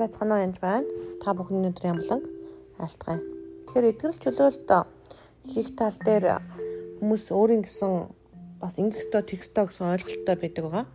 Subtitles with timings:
[0.00, 0.88] сайн байцгаана уу янз байна.
[1.20, 2.24] Та бүхэн өдрийн амланг
[2.80, 3.20] айлтгая.
[3.68, 4.70] Тэгэхээр эдгэрэл чөлөөлт
[5.44, 6.40] хийх тал дээр
[7.00, 8.08] хүмүүс өөрийн гэсэн
[8.60, 10.86] бас ингэхтэй текстөө гэсэн ойлголттой байдаг байгаа.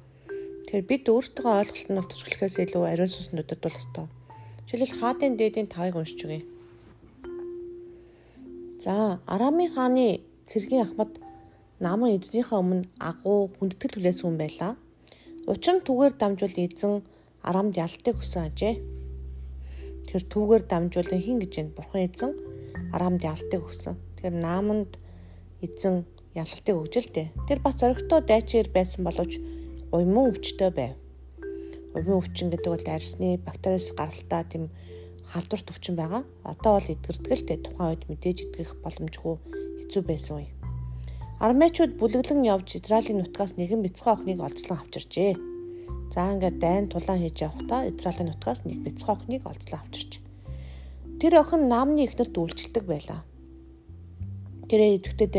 [0.66, 4.06] Тэгэхээр бид өөртөө ойлголт нь төвчлөхөөс илүү ариун сүнсэнд өдөрдөл өстой.
[4.66, 6.42] Жишээлбэл хаадын дээдийн тавыг уншиж өгье.
[8.82, 11.14] За, Арамын хааны цэргийн ахмад
[11.78, 14.74] намын эзнийхээ өмнө агуу хүндэтгэл хүлээсэн хүн байлаа.
[15.46, 16.94] Учир нь түгээр дамжуул эзэн
[17.46, 18.95] арамд ялтыг хүсэн ажээ.
[20.10, 22.32] Тэр түүгээр дамжуулан хин гэж энэ бурхан эзэн
[22.96, 23.96] арамд ялтыг хүсэн.
[24.20, 24.98] Тэр нааманд
[25.66, 26.06] эзэн
[26.36, 27.28] ялалтыг өгж л дээ.
[27.48, 29.40] Тэр бас зоригтой дайчир байсан боловч
[29.92, 30.94] уйман өвчтөй байв.
[31.96, 34.64] Уйман өвчин гэдэг бол арсны бактериас гаралтай тийм
[35.32, 36.24] халдварт өвчин байгаа.
[36.44, 37.64] Одоо бол эдгэрдэг л дээ.
[37.64, 39.36] Тухайн үед мэдээж эдгэх боломжгүй
[39.80, 40.50] хэцүү байсан үе.
[41.40, 45.55] Армейчууд бүлэглэн явж Израилийн нутгаас нэгэн бяцхан охиныг олзлон авчирчээ.
[46.14, 50.12] За ингээд дайн тулаан хийж явахдаа Израилийн нутгаас нэг бяцхан охиныг олзлон авчирч.
[51.20, 53.22] Тэр охин наамны ихнэрт үйлчлдэг байлаа.
[54.70, 55.36] Тэрээ эзэгтэд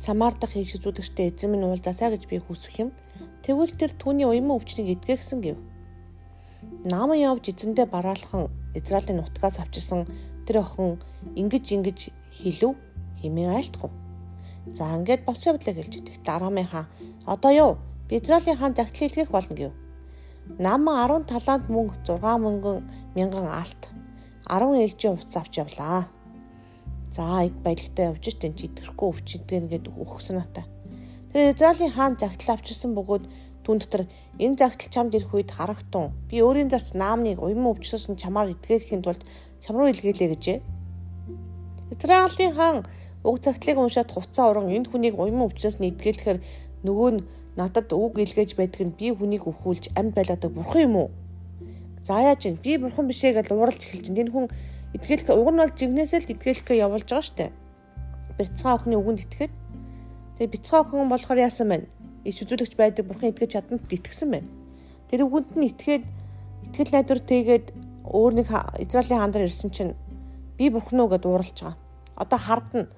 [0.00, 2.90] Самар дахь хийх зүудэгчтэй эзэн минь уулзаасаа гэж би хүсэх юм.
[3.44, 5.60] Тэгвэл тэр түүний уян өвчнийг эдгэхсэн гэв.
[6.88, 10.08] Нааман явж эзэндээ бараалхан Израилийн нутгаас авчирсан
[10.48, 11.04] тэр охин
[11.36, 11.98] ингэж ингэж
[12.32, 12.80] хэлв
[13.20, 13.92] хэмээн айлтгав.
[14.72, 16.16] За ингээд бос явдлаа хэлж идэх.
[16.24, 16.88] Дараамын хаан
[17.28, 17.72] одоо юу?
[18.10, 19.72] Израилийн хаан загтал хэлгэх болно гэв.
[20.58, 22.78] Наман 10 талант мөнгө 6 мөнгөн
[23.14, 23.82] мянган алт
[24.50, 26.10] 10 ээлжийн хувцас авч явлаа.
[27.14, 30.66] За их баялагтай явж штэ чи идэхгүй өвчтгэн гээд өгсөн ата.
[31.30, 33.24] Тэр Израилийн хаан загтал авчирсан бөгөөд
[33.62, 34.02] түн дотор
[34.42, 36.10] энэ загтал чамд ирэх үед харагтун.
[36.26, 39.22] Би өөрийн зарц наамныг уян өвчсөн чамаар идгээхийн тулд
[39.62, 40.58] чам руу илгээлээ гэжээ.
[41.94, 42.78] Израилийн хаан
[43.22, 46.38] Уг цагтлыг уншаад хувцас уран энэ хүнийг уян өвчнөөс нь эдгэлэхээр
[46.88, 47.20] нөгөө нь
[47.56, 51.08] надад үг илгээж байдаг нь би хүнийг өвхүүлж амьд байлаадаг бурхан юм уу?
[52.02, 52.56] За яаж юм?
[52.62, 54.20] Би бурхан биш ээ гэж ууралж эхэлж байна.
[54.22, 54.46] Энэ хүн
[54.94, 57.52] эдгэлэх уг нь бол жигнэсэл эдгэлэхээ явуулж байгаа штэ.
[58.38, 59.52] Бяцхан охины үгэнд итгэхэд
[60.38, 61.86] тэгээ бяцхан охин болохоор яасан байна?
[62.24, 64.48] Ич үзүүлэгч байдаг бурхан эдгэж чаднад итгэсэн байна.
[65.10, 66.04] Тэр үгэнд нь итгээд
[66.70, 67.66] итгэл найдвар тэгээд
[68.06, 68.48] өөр нэг
[68.80, 69.92] Израилийн хаан дээр ирсэн чинь
[70.56, 71.76] би бурхан уу гэд ууралж байгаа.
[72.16, 72.88] Одоо хардна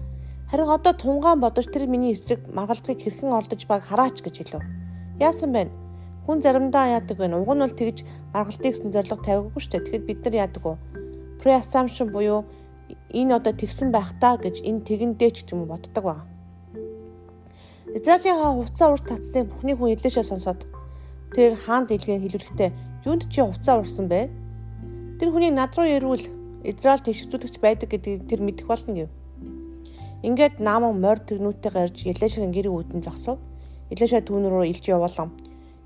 [0.53, 4.61] Харин одоо тунгаан бодож тэр миний эсрэг маргалдахыг хэрхэн ордож байгааг хараач гэж хэлв.
[5.17, 5.73] Яасан бэ?
[6.29, 7.33] Хүн заримдаа яадаг вэ?
[7.33, 8.05] Уг нь бол тэгж
[8.37, 9.85] маргалтыг гэсэн зорилго тавиагүй шүү дээ.
[9.89, 10.77] Тэгэхэд бид нар яадаг вэ?
[11.41, 12.45] Pre-assumption буюу
[13.17, 16.29] энэ одоо тэгсэн байх таа гэж энэ тэгэндээ ч юм уу боддог ба.
[17.97, 20.69] Израилийн хаа хувцас урт татсан бүхний хүн илээшээ сонсоод
[21.33, 22.71] тэр хаанд илгээ хэлүүлэхдээ
[23.09, 24.29] юунд чи хувцас урсан бэ?
[25.17, 26.29] Тэр хүнийг над руу ирвэл
[26.61, 29.22] Израиль тэгшүүлэгч байдаг гэдгийг тэр мэдэх болно гэв.
[30.23, 33.43] Ингээд нааман морь тэрнүүтэйгээ ирж Елешарын гэрэг үүдэн зогсов.
[33.91, 35.35] Елеша түүн рүү илж явуулам.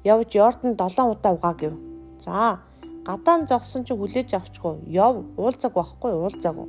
[0.04, 1.72] Явж Йордан 7 удаа угаа гэв.
[2.20, 2.60] За,
[3.08, 4.84] гадаан зогсон чи хүлээж авчихгүй.
[4.92, 6.68] Яв, уулзаг байхгүй, уулзаагүй.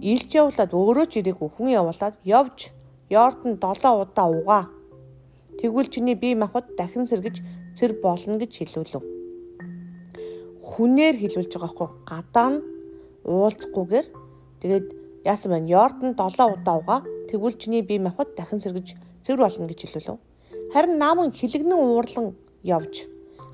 [0.00, 2.72] Илж явуулаад өөрөө ч ирээгүй хүн явуулаад явж
[3.12, 4.64] Йордан 7 удаа угаа.
[5.60, 7.44] Тэгвэл чиний бие махбод дахин сэргэж
[7.76, 9.04] цэр болно гэж хэлүүлв.
[10.64, 12.64] Хүнээр хэлүүлж байгаа хгүй гадаа нь
[13.28, 14.06] уулзахгүйгээр
[14.64, 15.68] тэгээд Яасан байна?
[15.68, 17.00] Йордан 7 удаа угаа.
[17.30, 20.18] Тэгвэл чиний бие махбод дахин сэргэж цэвэр болно гэж хэлүүлв.
[20.74, 23.06] Харин нааман хилэгнэн уурлан явж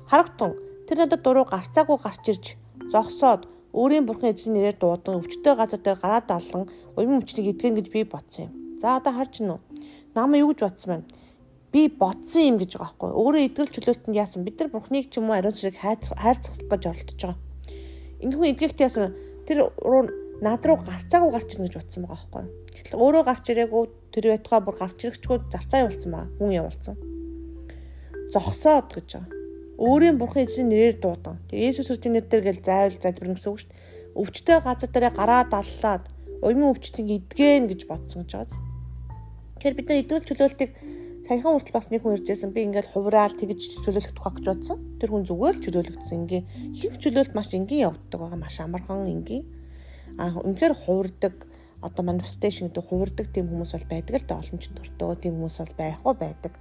[0.09, 0.57] харагтун
[0.87, 2.45] тэр надад дуруу гарцаагүй гарч ирж
[2.89, 6.63] зогсоод өөрийн бурхан эзэн нэрээр дуудан өвчтөй газар дээр гараад аллан
[6.97, 8.53] уян өвчнийг эдгэн гэж би бодсон юм.
[8.81, 9.59] За одоо харж гинөө.
[10.15, 11.05] Намаа юу гэж бодсон байна?
[11.69, 13.09] Би бодсон юм гэж байгаа байхгүй.
[13.13, 17.19] Өөрөө эдгэл чөлөөлтөнд яасан бид нар бурхныг ч юм уу ариун цэрэг хайрцах гэж оролдож
[17.21, 17.37] байгаа.
[18.25, 19.13] Энэ хүн эдгэхт яасан
[19.45, 19.69] тэр
[20.39, 22.45] над руу гарцаагүй гарч ирнэ гэж бодсон байгаа байхгүй.
[22.75, 23.83] Гэтэл өөрөө гарч ирээгүй
[24.15, 26.31] тэр байтугай бүр гарч ирэхчгүй зарцаа явуулсан байгаа.
[26.39, 26.95] Хүн явуулсан.
[28.31, 29.35] Зогсоод гэж байгаа.
[29.79, 31.39] Өөрийн бурхан эзэн нэрээр дуудан.
[31.51, 33.79] Тэгээ Есүс Христосийн нэрээр гэл зайвал залбирна гэсэн үг шүү дээ.
[34.19, 36.03] Өвчтөй газар дээр гараа даллаад
[36.43, 38.59] уйман өвчтнийг идгэн гэж бодсон гэж байгаа.
[39.59, 40.71] Тэгэхээр бид нар эдгэл чөлөөлтийг
[41.27, 42.51] саяхан хүртэл бас нэг хүн иржсэн.
[42.55, 44.77] Би ингээл хувраал тэгж чөлөөлөх тухай гэж бодсон.
[44.99, 46.15] Тэр хүн зүгээр чөлөөлөгдсөн.
[46.15, 46.45] Ингийн
[46.75, 48.39] их чөлөөлт маш энгийн явагддаг байгаа.
[48.39, 49.43] Маш амархан энгийн
[50.19, 51.47] а үнэхээр хувирдаг
[51.81, 55.75] одоо manifestation гэдэг хувирдаг тийм хүмүүс бол байдаг л да боломж төртөө тийм хүмүүс бол
[55.79, 56.53] байх уу байдаг.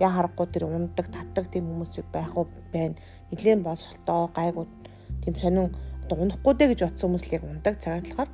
[0.00, 2.96] Яа харахгүй тэр ундаг, татдаг тийм хүмүүс байх уу байна.
[3.28, 4.64] Нилийн болсолтоо гайгүй
[5.24, 5.76] тийм сонин
[6.08, 8.30] одоо унахгүй дээ гэж бодсон хүмүүс л яг ундаг цагаат болохоор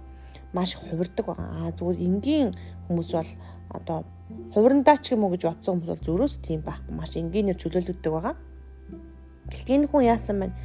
[0.55, 1.49] маш хувирдаг байгаа.
[1.67, 2.49] Аа зүгээр энгийн
[2.87, 3.31] хүмүүс бол
[3.75, 3.99] одоо
[4.55, 8.35] хувирандаа ч юм уу гэж бодсон хүмүүс бол зөрөөс тийм байхгүй маш энгийнээр чөлөөлөгдөг байгаа.
[9.51, 10.57] Гэхдээ энэ хүн яасан байна?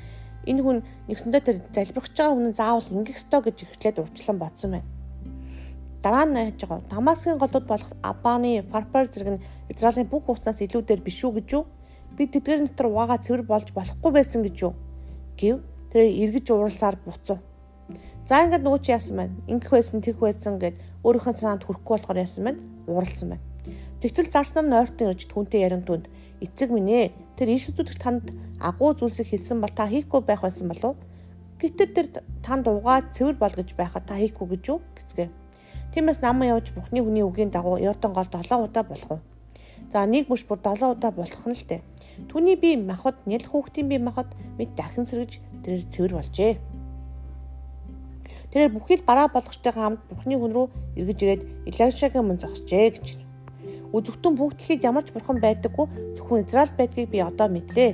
[0.50, 4.90] Энэ хүн нэгсэндээ тэр залбирч байгаа хүн заавал ингэх ёстой гэж ихлээд урьдчилан бодсон байна.
[6.04, 11.00] Дараа нь яаж байгаа Дамаскын голууд болох Абаны Фарпар зэрэг нь Израилийн бүх хуцаас илүүдээр
[11.00, 11.63] биш үү гэж юу?
[12.18, 14.74] Би тэдгээр дотор угаага цэвэр болж болохгүй байсан гэж юу?
[15.40, 15.63] Гэв
[15.95, 17.39] тэр эргэж ууралсаар буцав.
[18.28, 19.36] За ингээд нөгөө чи яасан байна?
[19.48, 20.75] Ингэх байсан, тэгх байсан гэд
[21.07, 22.60] өөрийнхөө санаанд хүрэхгүй болохоор яасан байна?
[22.88, 23.52] Ууралсан байна.
[24.04, 26.12] Тэгтэл зарснаар нь ойртон ирж түнтэй ярин түнд
[26.44, 27.06] эцэг минь ээ
[27.39, 31.00] тэр Иесусдүдх танд агуу зүйлсийг хэлсэн бол та хийхгүй байх байсан болов?
[31.60, 32.07] Гэтэл тэр
[32.44, 35.30] танд угаа цэвэр бол гэж байхад та хийхгүй гэж юу гэцгээ.
[35.95, 39.21] Тиймээс наман явж Бухны хүний үгийн дагуу Йордан гол 7 удаа болох уу?
[39.88, 41.81] За нэг бүш бүр 7 удаа болох нь л дээ.
[42.27, 44.27] Түүний бие махад нэл хүүхдийн бие махад
[44.60, 46.54] мэд дахин сэргэж тэрээр цэвэр болжээ.
[48.51, 50.68] Тэрээр бүхий л бараа болгочтойгоо хамт Бурхны хүн рүү
[51.00, 53.23] эргэж ирээд Илашагийн мөн зогсжээ гэж.
[53.94, 57.92] Үзэгтэн бүгд дэлхийд ямар ч бурхан байдаггүй зөвхөн Израиль байдгийг би одоо мэдлээ.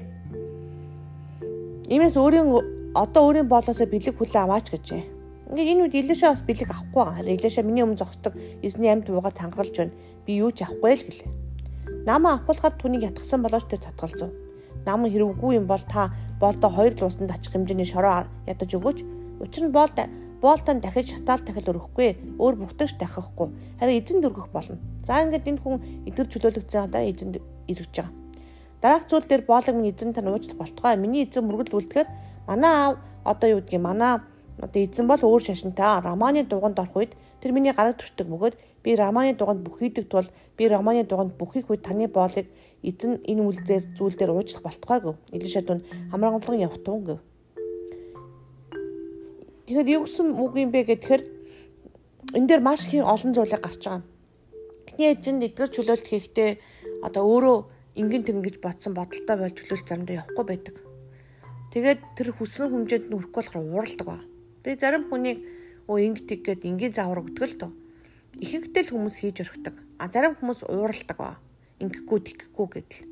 [1.92, 2.48] Иймээс өөрийн
[2.96, 5.04] одоо өөрийн боолоосоо бэлэг хүлээ аваач гэжээ.
[5.52, 7.36] Ингээд энэ үед Илиша бас бэлэг авахгүй байгаа.
[7.36, 9.98] Илиша миний өмнө зогсдог эзний амьд уугаар тангаралж байна.
[10.24, 11.32] Би юу ч авахгүй л гэлээ.
[12.08, 14.32] Намаа авахулахад түүнийг ятгсан болооч тэр татгалзав.
[14.86, 19.00] Нам хэрвгүй юм бол та боолдоо хоёр луусанд ачих хэмжээний шороо ядаж өгөөч.
[19.44, 19.98] Учир нь боолд
[20.42, 22.40] Болтон дахиж шатаал дахил өрөхгүй.
[22.40, 23.52] Өөр бүртгэж дахихгүй.
[23.80, 24.80] Харин эзэнд өргөх болно.
[25.04, 25.76] За ингээд энэ хүн
[26.08, 27.36] эдгэр чөлөөлөгдсөн дараа эзэнд
[27.68, 28.14] ирж байгаа.
[28.82, 30.96] Дараах зүйл дээр боолог минь эзэн тань уучлах болтугай.
[30.96, 32.08] Миний эзэн мөргөл үлдэхээр
[32.48, 32.96] манай аав
[33.28, 34.24] одоо юу гэдгийг манай
[34.64, 37.12] одоо эзэн бол өөр шашинтай Романы дуганд орох үед
[37.44, 40.28] тэр миний гараг төртөг бөгөөд би Романы дуганд бүхийдэг тул
[40.58, 42.48] би Романы дуганд бүхийх үед таны боолыг
[42.84, 45.16] эзэн энэ үйлдэл зүйл дээр уучлах болтугай гэв.
[45.36, 47.20] Илишад нь хамрангамлан явтун гэв.
[49.70, 51.22] Тэгэхээр юу гэсэн үг юм бэ гэхээр
[52.34, 54.02] энэ дээр маш их олон зүйлийг гарч байгаа.
[54.90, 56.50] Эхний эжэнд эдгээр чөлөөлт хийхдээ
[57.06, 57.58] одоо өөрөө
[58.02, 60.76] ингэн тэгэн гэж бодсон бодолтой байж чөлөөлт заримдаа явахгүй байдаг.
[61.70, 64.18] Тэгээд тэр хүссэн хэмжээнд нь хүрэхгүй болохоор ууралдаг ба.
[64.66, 65.38] Би зарим хүнийг
[65.86, 67.72] өө ингэ тэг гээд энгийн заавар өгдөг л дөө.
[68.42, 69.76] Ихэнхдээ л хүмүүс хийж өрхдөг.
[70.02, 71.38] А зарим хүмүүс ууралдаг ба.
[71.78, 73.06] Ингэхгүй тэгхгүй гэдэл.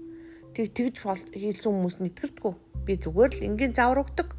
[0.57, 0.95] Тэг тэгж
[1.38, 2.54] хийлсэн хүмүүс нэтгэрдэггүй.
[2.81, 4.37] Би зүгээр л энгийн заавар өгдөг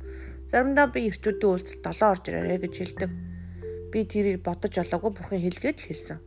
[0.49, 3.11] Заримдаа би ирчүүдийн үйлдэлд долоо орж ирээрэй гэж хэлдэг.
[3.93, 6.19] Би тэрийг бодож олоогүй бурхан хэлгээд л хэлсэн.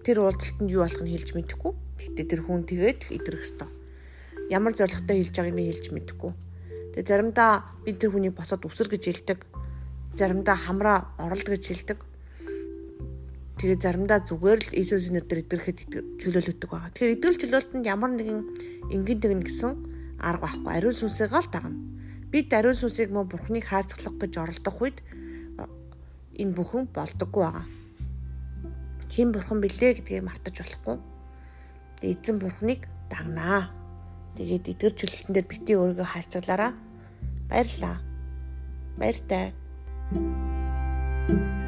[0.00, 1.72] Тэр уулзалтанд юу болох нь хэлж мэдэхгүй.
[2.00, 3.68] Гэхдээ тэр хүн тэгээд л идрэх ёстой.
[4.48, 6.32] Ямар зоригтой хэлж байгааг би хэлж мэдэхгүй.
[6.96, 7.52] Тэгээ заримдаа
[7.84, 9.38] би тэр хүнийг босоод үсэр гэж хэлдэг.
[10.16, 12.00] Заримдаа хамраа оролд гэж хэлдэг.
[13.60, 15.78] Тэгээ заримдаа зүгээр л Иесусийн нэрээр идрэхэд
[16.24, 16.88] чөлөөлөдөг байгаа.
[16.96, 18.40] Тэгэхээр идэвхтэй чөлөөлтөнд ямар нэгэн
[18.96, 19.70] энгийн тэгнэ гэсэн
[20.24, 20.72] арга байхгүй.
[20.72, 21.99] Ариун сүнсийг л дагна.
[22.30, 24.98] Бид даруй сүнсийг мөн Бурхныг хайрцаглах гэж оролдох үед
[26.38, 27.66] энэ бүхэн болдоггүй байгаа.
[29.10, 30.96] Хэн бурхан билээ гэдгийг мартаж болохгүй.
[31.98, 33.74] Тэгээ эзэн бурхныг дагнаа.
[34.38, 36.72] Тэгээд эдгэр чөлөлтөн дээр бити өөрийгөө хайрцаглаараа.
[37.50, 37.96] Баярлалаа.
[38.94, 39.50] Баяртай.
[40.10, 41.59] thank you